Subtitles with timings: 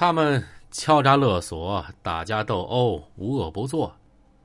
[0.00, 3.94] 他们敲诈勒索、打架斗殴，无恶不作。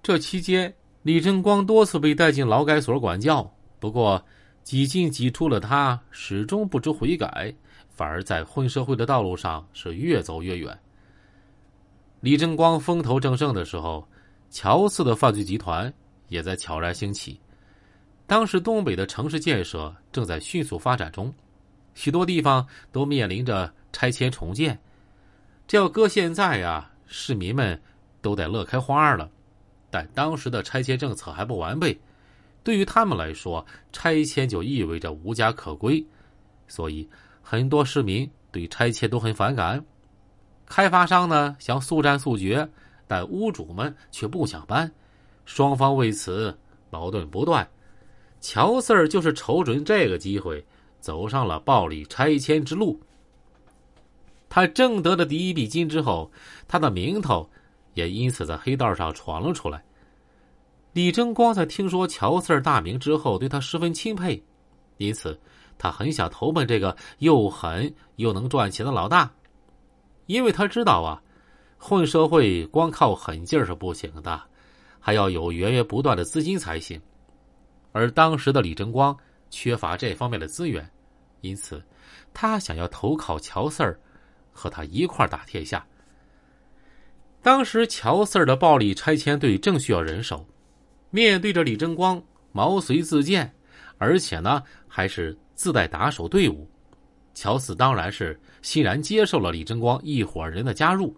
[0.04, 3.50] 这期间，李正光多次被带进劳改所管教。
[3.79, 4.21] 不过，
[4.63, 7.55] 几进几出的他始终不知悔改，
[7.87, 10.77] 反而在混社会的道路上是越走越远。
[12.19, 14.05] 李正光风头正盛的时候，
[14.49, 15.91] 乔四的犯罪集团
[16.27, 17.39] 也在悄然兴起。
[18.27, 21.33] 当时，东北的城市建设正在迅速发展中，
[21.93, 24.77] 许多地方都面临着拆迁重建。
[25.68, 27.81] 这要搁现在呀，市民们
[28.21, 29.30] 都得乐开花了。
[29.89, 31.99] 但当时的拆迁政策还不完备，
[32.63, 36.05] 对于他们来说，拆迁就意味着无家可归，
[36.67, 37.09] 所以
[37.41, 39.84] 很多市民对拆迁都很反感。
[40.66, 42.67] 开发商呢想速战速决，
[43.08, 44.91] 但屋主们却不想搬，
[45.45, 46.58] 双方为此
[46.89, 47.67] 矛盾不断。
[48.41, 50.63] 乔四儿就是瞅准这个机会，
[51.00, 53.00] 走上了暴力拆迁之路。
[54.49, 56.31] 他挣得了第一笔金之后，
[56.67, 57.49] 他的名头。
[57.95, 59.81] 也因此在黑道上闯了出来。
[60.92, 64.44] 李争光在听说乔四大名之后，对他十分钦佩，
[64.97, 65.39] 因此
[65.78, 69.31] 他很想投奔这个又狠又能赚钱的老大，
[70.25, 71.23] 因为他知道啊，
[71.78, 74.41] 混社会光靠狠劲是不行的，
[75.00, 77.02] 还要有源源不断的资金才行。
[77.94, 79.17] 而当时的李争光
[79.50, 80.86] 缺乏这方面的资源，
[81.39, 81.81] 因此
[82.34, 83.97] 他想要投靠乔四儿，
[84.56, 85.86] 和他一块打天下。
[87.42, 90.47] 当时乔四儿的暴力拆迁队正需要人手，
[91.12, 93.53] 面对着李争光毛遂自荐，
[93.97, 96.67] 而且呢还是自带打手队伍，
[97.34, 101.16] 乔四当然是欣然接受了李争光一伙人的加入。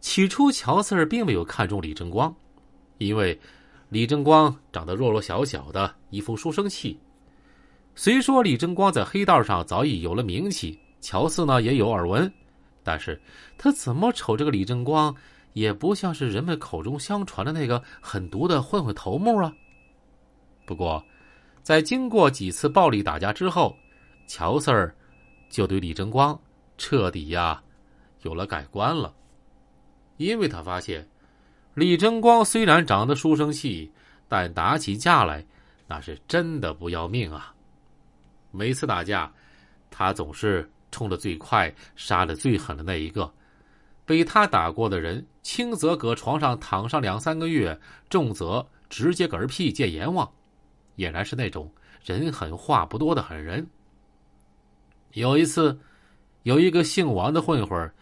[0.00, 2.34] 起初，乔四儿并没有看中李争光，
[2.98, 3.38] 因为
[3.90, 6.98] 李争光长得弱弱小小的，一副书生气。
[7.94, 12.32] 虽说李争光在黑道上早已有了名气，乔四呢也有耳闻。
[12.82, 13.20] 但是，
[13.58, 15.14] 他怎么瞅这个李正光，
[15.52, 19.52] 也不像是人们口中相传的那个狠毒的混混头目啊。
[20.64, 21.04] 不过，
[21.62, 23.76] 在经过几次暴力打架之后，
[24.26, 24.96] 乔四儿
[25.50, 26.36] 就对李正光
[26.78, 27.62] 彻底呀
[28.22, 29.14] 有了改观了，
[30.16, 31.06] 因为他发现
[31.74, 33.92] 李正光虽然长得书生气，
[34.26, 35.44] 但打起架来
[35.86, 37.54] 那是真的不要命啊。
[38.50, 39.30] 每次打架，
[39.90, 40.68] 他总是。
[40.90, 43.32] 冲的最快、杀的最狠的那一个，
[44.04, 47.78] 被他打过的人，轻则搁床上躺上两三个月，
[48.08, 50.30] 重则直接嗝屁见阎王，
[50.96, 51.72] 俨然是那种
[52.04, 53.66] 人狠话不多的狠人。
[55.12, 55.78] 有一次，
[56.44, 57.92] 有一个姓王的混混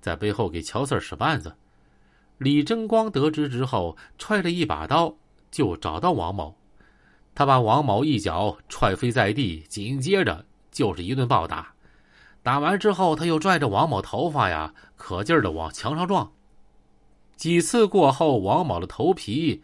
[0.00, 1.54] 在背后给乔四使绊子，
[2.38, 5.14] 李争光得知之后，揣着一把刀
[5.50, 6.56] 就找到王某，
[7.34, 11.73] 他把王某一脚踹飞在地，紧接着就是一顿暴打。
[12.44, 16.30] 打完之后，他又拽着王某头发呀，可劲儿的往墙上撞。
[17.36, 19.62] 几次过后，王某的头皮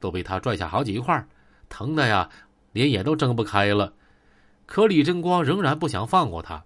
[0.00, 1.26] 都被他拽下好几块，
[1.68, 2.30] 疼的呀，
[2.72, 3.92] 连眼都睁不开了。
[4.64, 6.64] 可李正光仍然不想放过他，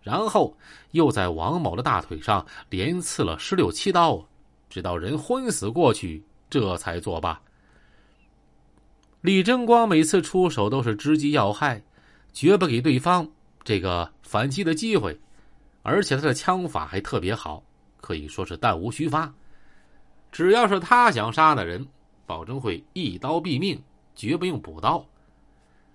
[0.00, 0.56] 然后
[0.92, 4.26] 又在王某的大腿上连刺了十六七刀，
[4.70, 7.38] 直到人昏死过去，这才作罢。
[9.20, 11.82] 李正光每次出手都是直击要害，
[12.32, 13.30] 绝不给对方。
[13.64, 15.18] 这个反击的机会，
[15.82, 17.62] 而且他的枪法还特别好，
[18.00, 19.32] 可以说是弹无虚发。
[20.30, 21.86] 只要是他想杀的人，
[22.26, 23.82] 保证会一刀毙命，
[24.14, 25.04] 绝不用补刀。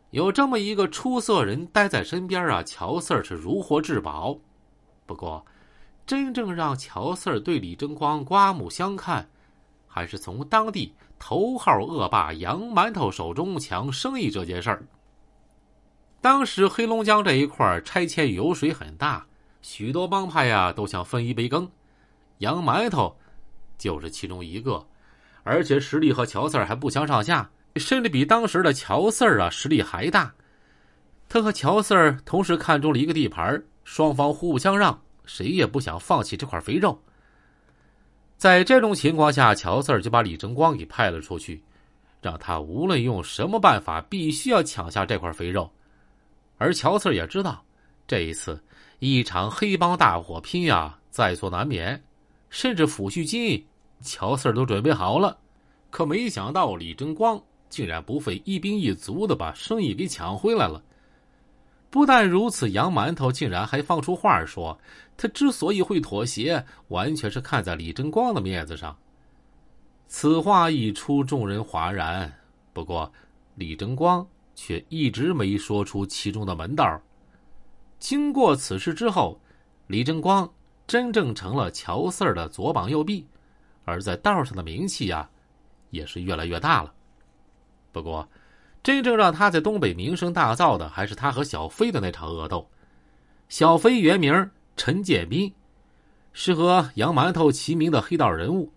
[0.10, 4.36] 有这么一个出色人待在身边啊，乔四儿是如获至宝。
[5.06, 5.46] 不过，
[6.08, 9.30] 真正让乔四儿对李争光刮目相看，
[9.88, 14.84] 还是从当地头号恶霸杨馒头手中抢生意这件事儿。
[16.22, 19.26] 当时黑龙江这一块拆迁油水很大，
[19.62, 21.70] 许多帮派呀都想分一杯羹，
[22.40, 23.16] 杨馒头
[23.78, 24.86] 就是其中一个，
[25.44, 30.34] 而且实力和乔四儿还不相上下，甚至比当时的乔四儿啊实力还大。
[31.30, 37.02] 他和乔四儿同时看中了一个地盘，双方互不相让，谁也不想放弃这块肥肉。
[38.36, 41.64] 在这种情况下，乔四儿就把李争光给派了出去，
[42.22, 45.72] 让他无论用什么办法，必须要抢下这块肥肉。
[46.60, 47.64] 而乔四也知道，
[48.06, 48.62] 这一次
[49.00, 52.00] 一场黑帮大火拼呀，在所难免，
[52.50, 53.66] 甚至抚恤金，
[54.02, 55.36] 乔四都准备好了。
[55.90, 60.84] 可没想到李争光竟然不费一兵一卒的把生意给抢回来了。
[61.90, 64.78] 不但如此，杨馒头竟然还放出话说，
[65.18, 68.96] 他之所以会妥协，完全是看在李争光的面子上。
[70.08, 72.32] 此话一出，众人哗然。
[72.74, 73.12] 不过，
[73.56, 74.28] 李争光。
[74.62, 77.02] 却一直没说出其中的门道。
[77.98, 79.40] 经过此事之后，
[79.88, 80.52] 李正光
[80.86, 83.26] 真正成了乔四儿的左膀右臂，
[83.86, 85.30] 而在道上的名气呀，
[85.92, 86.94] 也是越来越大了。
[87.94, 88.28] 不过，
[88.84, 92.70] 真正让他在东北名声大噪的，还是他和小飞的那场恶斗。
[93.48, 95.54] 小飞原名陈建斌，
[96.34, 98.70] 是和杨馒头齐名的黑道人物。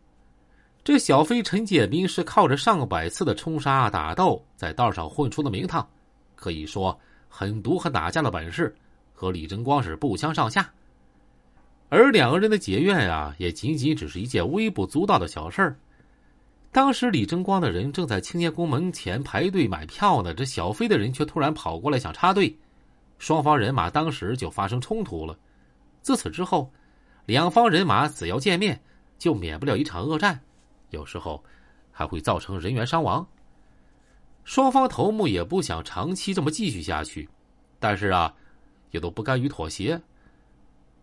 [0.84, 5.88] 这小飞陈建斌是靠着上百次的冲杀打斗，在道上混出的名堂，
[6.34, 6.98] 可以说
[7.28, 8.74] 狠毒和打架的本事
[9.12, 10.68] 和李争光是不相上下。
[11.88, 15.76] 而两个人的结怨啊，也仅仅只是一件微不足道的小事儿。
[16.72, 22.56] 当时李争光的人正在青年宫门前排队买票呢，这小飞的人却突然跑过来想插队，
[23.18, 25.38] 双方人马当时就发生冲突了。
[26.00, 26.72] 自此之后，
[27.26, 28.80] 两方人马只要见面，
[29.16, 30.40] 就免不了一场恶战。
[30.92, 31.42] 有时候
[31.90, 33.26] 还会造成人员伤亡。
[34.44, 37.28] 双方头目也不想长期这么继续下去，
[37.78, 38.34] 但是啊，
[38.90, 40.00] 也都不甘于妥协。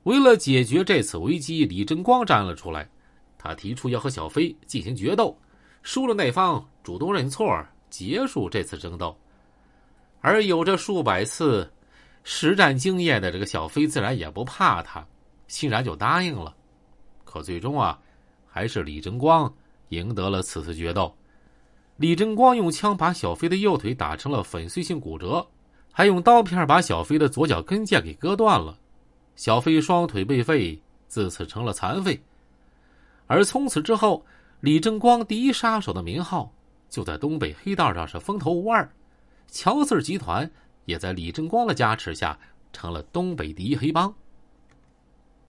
[0.03, 2.89] 为了解决这次危机，李争光站了出来，
[3.38, 5.38] 他提出要和小飞进行决斗，
[5.83, 9.18] 输了那方主动认错，结束这次争斗。
[10.21, 11.71] 而有着数百次
[12.24, 15.06] 实战经验的这个小飞自然也不怕他，
[15.47, 16.53] 欣然就答应了。
[17.24, 17.97] 可最终啊，
[18.47, 19.53] 还是李争光。
[19.89, 21.13] 赢得了此次决斗，
[21.97, 25.45] 李正光用枪把小飞的右腿打成了粉碎性骨折，
[25.91, 28.77] 还用刀片把小飞的左脚跟腱给割断了。
[29.36, 32.21] 小飞双腿被废，自此成了残废。
[33.27, 34.25] 而从此之后，
[34.59, 36.51] 李正光第一杀手的名号
[36.89, 38.89] 就在东北黑道上是风头无二。
[39.47, 40.50] 乔四集团
[40.85, 42.38] 也在李正光的加持下
[42.71, 44.13] 成了东北第一黑帮。